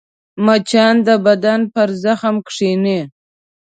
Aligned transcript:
مچان 0.45 0.95
د 1.07 1.09
بدن 1.25 1.61
پر 1.73 1.89
زخم 2.03 2.35
کښېني 2.47 2.99